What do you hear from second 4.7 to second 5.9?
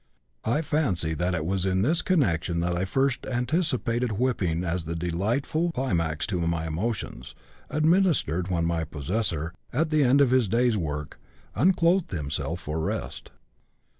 the delightful